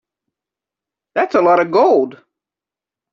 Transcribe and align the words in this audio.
That's 1.13 1.35
a 1.35 1.41
lot 1.43 1.59
of 1.59 1.69
gold. 1.69 2.17